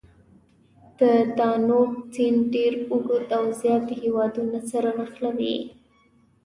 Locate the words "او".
3.37-3.43